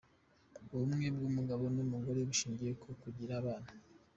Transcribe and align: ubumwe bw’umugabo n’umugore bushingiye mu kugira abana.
ubumwe 0.73 1.07
bw’umugabo 1.15 1.63
n’umugore 1.75 2.19
bushingiye 2.29 2.71
mu 2.85 2.93
kugira 3.01 3.33
abana. 3.41 3.67